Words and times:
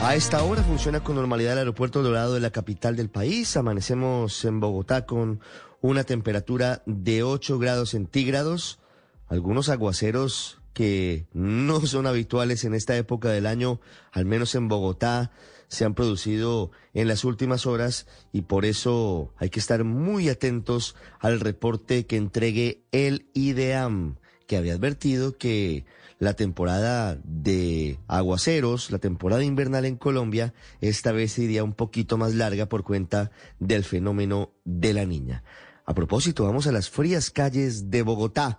A 0.00 0.14
esta 0.14 0.42
hora 0.44 0.62
funciona 0.62 1.02
con 1.02 1.16
normalidad 1.16 1.54
el 1.54 1.58
aeropuerto 1.58 2.02
dorado 2.02 2.34
de 2.34 2.40
la 2.40 2.50
capital 2.50 2.96
del 2.96 3.10
país. 3.10 3.56
Amanecemos 3.56 4.44
en 4.44 4.60
Bogotá 4.60 5.06
con 5.06 5.40
una 5.80 6.04
temperatura 6.04 6.82
de 6.86 7.24
8 7.24 7.58
grados 7.58 7.90
centígrados. 7.90 8.78
Algunos 9.26 9.68
aguaceros 9.68 10.60
que 10.72 11.26
no 11.32 11.80
son 11.86 12.06
habituales 12.06 12.64
en 12.64 12.74
esta 12.74 12.96
época 12.96 13.28
del 13.30 13.46
año, 13.46 13.80
al 14.12 14.24
menos 14.24 14.54
en 14.54 14.68
Bogotá, 14.68 15.32
se 15.66 15.84
han 15.84 15.94
producido 15.94 16.70
en 16.94 17.08
las 17.08 17.24
últimas 17.24 17.66
horas 17.66 18.06
y 18.32 18.42
por 18.42 18.64
eso 18.64 19.34
hay 19.36 19.50
que 19.50 19.60
estar 19.60 19.82
muy 19.82 20.28
atentos 20.28 20.94
al 21.18 21.40
reporte 21.40 22.06
que 22.06 22.16
entregue 22.16 22.84
el 22.92 23.28
IDEAM, 23.34 24.16
que 24.48 24.56
había 24.56 24.72
advertido 24.72 25.36
que 25.36 25.84
la 26.18 26.34
temporada 26.34 27.20
de 27.22 28.00
aguaceros, 28.08 28.90
la 28.90 28.98
temporada 28.98 29.44
invernal 29.44 29.84
en 29.84 29.96
Colombia, 29.96 30.54
esta 30.80 31.12
vez 31.12 31.38
iría 31.38 31.62
un 31.62 31.74
poquito 31.74 32.16
más 32.16 32.34
larga 32.34 32.66
por 32.66 32.82
cuenta 32.82 33.30
del 33.60 33.84
fenómeno 33.84 34.50
de 34.64 34.94
la 34.94 35.04
niña. 35.04 35.44
A 35.84 35.94
propósito, 35.94 36.44
vamos 36.44 36.66
a 36.66 36.72
las 36.72 36.90
frías 36.90 37.30
calles 37.30 37.90
de 37.90 38.02
Bogotá 38.02 38.58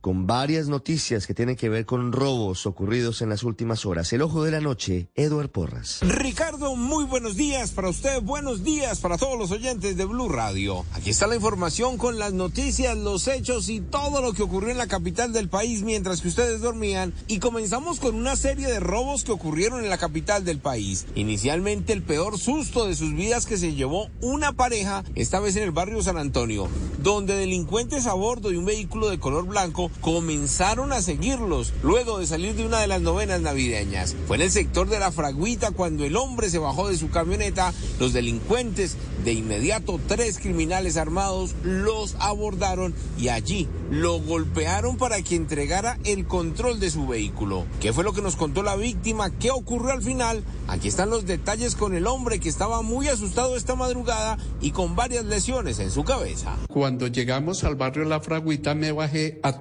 con 0.00 0.26
varias 0.26 0.68
noticias 0.68 1.26
que 1.26 1.34
tienen 1.34 1.56
que 1.56 1.68
ver 1.68 1.84
con 1.86 2.12
robos 2.12 2.66
ocurridos 2.66 3.22
en 3.22 3.28
las 3.28 3.42
últimas 3.42 3.84
horas. 3.84 4.12
El 4.12 4.22
ojo 4.22 4.44
de 4.44 4.52
la 4.52 4.60
noche, 4.60 5.10
Eduard 5.14 5.50
Porras. 5.50 6.00
Ricardo, 6.02 6.76
muy 6.76 7.04
buenos 7.04 7.36
días 7.36 7.72
para 7.72 7.88
usted, 7.88 8.22
buenos 8.22 8.62
días 8.62 9.00
para 9.00 9.18
todos 9.18 9.38
los 9.38 9.50
oyentes 9.50 9.96
de 9.96 10.04
Blue 10.04 10.28
Radio. 10.28 10.84
Aquí 10.92 11.10
está 11.10 11.26
la 11.26 11.36
información 11.36 11.98
con 11.98 12.18
las 12.18 12.32
noticias, 12.32 12.96
los 12.96 13.26
hechos 13.28 13.68
y 13.68 13.80
todo 13.80 14.22
lo 14.22 14.32
que 14.32 14.42
ocurrió 14.42 14.70
en 14.70 14.78
la 14.78 14.86
capital 14.86 15.32
del 15.32 15.48
país 15.48 15.82
mientras 15.82 16.20
que 16.20 16.28
ustedes 16.28 16.60
dormían. 16.60 17.12
Y 17.26 17.38
comenzamos 17.38 18.00
con 18.00 18.14
una 18.14 18.36
serie 18.36 18.66
de 18.66 18.80
robos 18.80 19.24
que 19.24 19.32
ocurrieron 19.32 19.82
en 19.82 19.90
la 19.90 19.98
capital 19.98 20.44
del 20.44 20.60
país. 20.60 21.06
Inicialmente 21.14 21.92
el 21.92 22.02
peor 22.02 22.38
susto 22.38 22.86
de 22.86 22.94
sus 22.94 23.14
vidas 23.14 23.46
que 23.46 23.56
se 23.56 23.74
llevó 23.74 24.10
una 24.20 24.52
pareja, 24.52 25.04
esta 25.14 25.40
vez 25.40 25.56
en 25.56 25.64
el 25.64 25.70
barrio 25.72 26.02
San 26.02 26.18
Antonio, 26.18 26.68
donde 27.02 27.36
delincuentes 27.36 28.06
a 28.06 28.14
bordo 28.14 28.50
de 28.50 28.58
un 28.58 28.64
vehículo 28.64 29.08
de 29.08 29.18
color 29.18 29.46
blanco 29.46 29.87
comenzaron 30.00 30.92
a 30.92 31.02
seguirlos 31.02 31.72
luego 31.82 32.18
de 32.18 32.26
salir 32.26 32.54
de 32.54 32.66
una 32.66 32.80
de 32.80 32.86
las 32.86 33.00
novenas 33.00 33.40
navideñas. 33.40 34.14
Fue 34.26 34.36
en 34.36 34.42
el 34.42 34.50
sector 34.50 34.88
de 34.88 34.98
la 34.98 35.12
Fragüita 35.12 35.70
cuando 35.70 36.04
el 36.04 36.16
hombre 36.16 36.50
se 36.50 36.58
bajó 36.58 36.88
de 36.88 36.96
su 36.96 37.10
camioneta, 37.10 37.72
los 37.98 38.12
delincuentes, 38.12 38.96
de 39.24 39.32
inmediato 39.32 40.00
tres 40.06 40.38
criminales 40.38 40.96
armados 40.96 41.54
los 41.62 42.16
abordaron 42.20 42.94
y 43.18 43.28
allí 43.28 43.68
lo 43.90 44.20
golpearon 44.20 44.96
para 44.96 45.20
que 45.22 45.34
entregara 45.34 45.98
el 46.04 46.26
control 46.26 46.78
de 46.78 46.90
su 46.90 47.06
vehículo. 47.06 47.66
¿Qué 47.80 47.92
fue 47.92 48.04
lo 48.04 48.12
que 48.12 48.22
nos 48.22 48.36
contó 48.36 48.62
la 48.62 48.76
víctima? 48.76 49.30
¿Qué 49.30 49.50
ocurrió 49.50 49.92
al 49.92 50.02
final? 50.02 50.44
Aquí 50.66 50.88
están 50.88 51.10
los 51.10 51.26
detalles 51.26 51.74
con 51.74 51.94
el 51.94 52.06
hombre 52.06 52.40
que 52.40 52.48
estaba 52.48 52.82
muy 52.82 53.08
asustado 53.08 53.56
esta 53.56 53.74
madrugada 53.74 54.38
y 54.60 54.70
con 54.70 54.96
varias 54.96 55.24
lesiones 55.24 55.78
en 55.78 55.90
su 55.90 56.04
cabeza. 56.04 56.56
Cuando 56.68 57.06
llegamos 57.06 57.64
al 57.64 57.76
barrio 57.76 58.04
La 58.04 58.20
Fragüita 58.20 58.74
me 58.74 58.92
bajé 58.92 59.40
a 59.42 59.58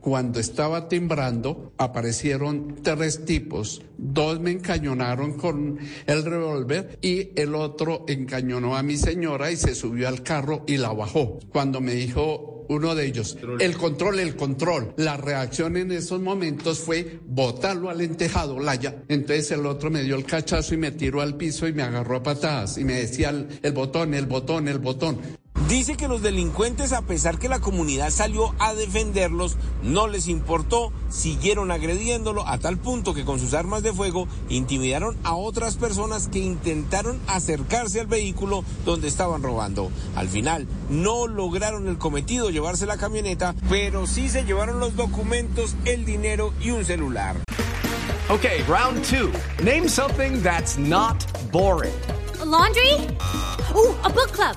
Cuando 0.00 0.40
estaba 0.40 0.88
timbrando 0.88 1.72
aparecieron 1.78 2.76
tres 2.82 3.24
tipos. 3.24 3.82
Dos 3.96 4.40
me 4.40 4.50
encañonaron 4.50 5.34
con 5.34 5.78
el 6.06 6.24
revólver 6.24 6.98
y 7.00 7.30
el 7.40 7.54
otro 7.54 8.04
encañonó 8.08 8.76
a 8.76 8.82
mi 8.82 8.96
señora 8.96 9.52
y 9.52 9.56
se 9.56 9.74
subió 9.74 10.08
al 10.08 10.22
carro 10.22 10.64
y 10.66 10.76
la 10.76 10.92
bajó. 10.92 11.38
Cuando 11.50 11.80
me 11.80 11.94
dijo 11.94 12.66
uno 12.68 12.94
de 12.94 13.06
ellos, 13.06 13.36
el 13.60 13.76
control, 13.76 14.18
el 14.18 14.36
control. 14.36 14.94
La 14.96 15.16
reacción 15.16 15.76
en 15.76 15.92
esos 15.92 16.20
momentos 16.20 16.80
fue 16.80 17.20
botarlo 17.26 17.90
al 17.90 18.00
entejado, 18.00 18.58
Laya. 18.58 19.04
Entonces 19.08 19.50
el 19.52 19.66
otro 19.66 19.90
me 19.90 20.02
dio 20.02 20.16
el 20.16 20.24
cachazo 20.24 20.74
y 20.74 20.78
me 20.78 20.90
tiró 20.90 21.20
al 21.20 21.36
piso 21.36 21.68
y 21.68 21.72
me 21.72 21.82
agarró 21.82 22.16
a 22.16 22.22
patadas 22.22 22.78
y 22.78 22.84
me 22.84 22.94
decía 22.94 23.30
el, 23.30 23.60
el 23.62 23.72
botón, 23.72 24.14
el 24.14 24.26
botón, 24.26 24.66
el 24.66 24.78
botón. 24.78 25.43
Dice 25.74 25.96
que 25.96 26.06
los 26.06 26.22
delincuentes, 26.22 26.92
a 26.92 27.02
pesar 27.02 27.36
que 27.40 27.48
la 27.48 27.58
comunidad 27.58 28.10
salió 28.10 28.54
a 28.60 28.74
defenderlos, 28.74 29.56
no 29.82 30.06
les 30.06 30.28
importó, 30.28 30.92
siguieron 31.10 31.72
agrediéndolo 31.72 32.46
a 32.46 32.58
tal 32.58 32.78
punto 32.78 33.12
que 33.12 33.24
con 33.24 33.40
sus 33.40 33.54
armas 33.54 33.82
de 33.82 33.92
fuego 33.92 34.28
intimidaron 34.48 35.18
a 35.24 35.34
otras 35.34 35.74
personas 35.74 36.28
que 36.28 36.38
intentaron 36.38 37.18
acercarse 37.26 37.98
al 37.98 38.06
vehículo 38.06 38.62
donde 38.84 39.08
estaban 39.08 39.42
robando. 39.42 39.90
Al 40.14 40.28
final, 40.28 40.68
no 40.90 41.26
lograron 41.26 41.88
el 41.88 41.98
cometido, 41.98 42.50
llevarse 42.50 42.86
la 42.86 42.96
camioneta, 42.96 43.56
pero 43.68 44.06
sí 44.06 44.28
se 44.28 44.44
llevaron 44.44 44.78
los 44.78 44.94
documentos, 44.94 45.74
el 45.86 46.04
dinero 46.04 46.54
y 46.60 46.70
un 46.70 46.84
celular. 46.84 47.34
Okay, 48.30 48.62
round 48.68 49.04
two. 49.04 49.32
Name 49.64 49.88
something 49.88 50.40
that's 50.40 50.78
not 50.78 51.26
boring. 51.50 51.92
A 52.40 52.44
laundry? 52.44 52.92
Ooh, 53.74 53.92
a 54.04 54.08
book 54.08 54.30
club. 54.30 54.56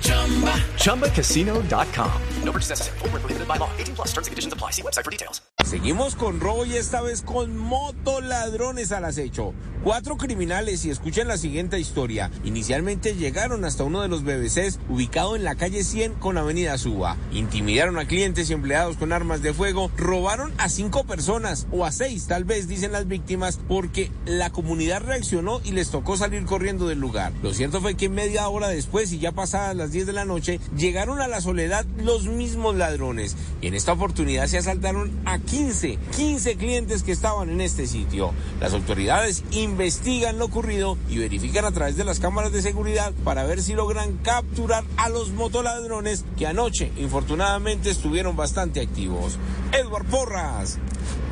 ChumbaCasino.com. 0.01 2.11
No 2.43 2.51
purchase 2.51 2.69
necessary. 2.69 2.99
Full 2.99 3.09
prohibited 3.09 3.47
by 3.47 3.57
law. 3.57 3.69
18 3.77 3.95
plus 3.95 4.09
terms 4.09 4.27
and 4.27 4.33
conditions 4.33 4.53
apply. 4.53 4.71
See 4.71 4.81
website 4.81 5.05
for 5.05 5.11
details. 5.11 5.41
Seguimos 5.63 6.15
con 6.15 6.39
robo 6.39 6.65
y 6.65 6.75
esta 6.75 7.01
vez 7.01 7.21
con 7.21 7.57
motoladrones 7.57 8.91
al 8.91 9.05
acecho. 9.05 9.53
Cuatro 9.83 10.17
criminales, 10.17 10.85
y 10.85 10.91
escuchen 10.91 11.27
la 11.27 11.37
siguiente 11.37 11.79
historia. 11.79 12.29
Inicialmente 12.43 13.15
llegaron 13.15 13.65
hasta 13.65 13.83
uno 13.83 14.01
de 14.01 14.09
los 14.09 14.23
BBCs 14.23 14.79
ubicado 14.89 15.35
en 15.35 15.43
la 15.43 15.55
calle 15.55 15.83
100 15.83 16.15
con 16.15 16.37
Avenida 16.37 16.77
Suba. 16.77 17.17
Intimidaron 17.31 17.97
a 17.97 18.05
clientes 18.05 18.49
y 18.49 18.53
empleados 18.53 18.97
con 18.97 19.11
armas 19.11 19.41
de 19.41 19.53
fuego. 19.53 19.89
Robaron 19.97 20.53
a 20.59 20.69
cinco 20.69 21.03
personas, 21.05 21.65
o 21.71 21.83
a 21.83 21.91
seis 21.91 22.27
tal 22.27 22.43
vez, 22.43 22.67
dicen 22.67 22.91
las 22.91 23.07
víctimas, 23.07 23.59
porque 23.67 24.11
la 24.25 24.51
comunidad 24.51 25.01
reaccionó 25.01 25.61
y 25.63 25.71
les 25.71 25.89
tocó 25.89 26.15
salir 26.15 26.45
corriendo 26.45 26.87
del 26.87 26.99
lugar. 26.99 27.31
Lo 27.41 27.53
cierto 27.53 27.81
fue 27.81 27.95
que 27.95 28.09
media 28.09 28.47
hora 28.49 28.67
después 28.67 29.11
y 29.13 29.19
ya 29.19 29.31
pasadas 29.31 29.75
las 29.91 29.93
10 29.93 30.07
de 30.07 30.13
la 30.13 30.23
noche, 30.23 30.59
llegaron 30.77 31.19
a 31.19 31.27
la 31.27 31.41
soledad 31.41 31.85
los 31.97 32.23
mismos 32.23 32.75
ladrones. 32.75 33.35
Y 33.61 33.67
en 33.67 33.73
esta 33.73 33.91
oportunidad 33.91 34.47
se 34.47 34.57
asaltaron 34.57 35.11
a 35.25 35.37
15, 35.37 35.97
15 36.15 36.55
clientes 36.55 37.03
que 37.03 37.11
estaban 37.11 37.49
en 37.49 37.59
este 37.59 37.87
sitio. 37.87 38.33
Las 38.61 38.73
autoridades 38.73 39.43
investigan 39.51 40.39
lo 40.39 40.45
ocurrido 40.45 40.97
y 41.09 41.17
verifican 41.17 41.65
a 41.65 41.73
través 41.73 41.97
de 41.97 42.05
las 42.05 42.21
cámaras 42.21 42.53
de 42.53 42.61
seguridad 42.61 43.11
para 43.25 43.43
ver 43.43 43.61
si 43.61 43.73
logran 43.73 44.17
capturar 44.23 44.85
a 44.95 45.09
los 45.09 45.31
motoladrones 45.31 46.23
que 46.37 46.47
anoche, 46.47 46.89
infortunadamente, 46.97 47.89
estuvieron 47.89 48.37
bastante 48.37 48.79
activos. 48.79 49.37
Edward 49.73 50.05
Porras, 50.05 50.79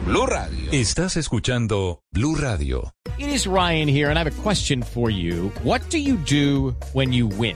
Blue 0.06 0.26
Radio. 0.26 0.70
Estás 0.74 1.16
escuchando 1.16 2.02
Blue 2.12 2.36
Radio. 2.36 2.92
It 3.18 3.30
is 3.30 3.48
Ryan 3.48 3.88
here, 3.88 4.10
and 4.10 4.20
I 4.20 4.24
have 4.24 4.28
a 4.28 4.42
question 4.44 4.84
for 4.84 5.10
you. 5.10 5.50
What 5.64 5.82
do 5.90 5.98
you 5.98 6.18
do 6.18 6.76
when 6.94 7.14
you 7.14 7.28
win? 7.28 7.56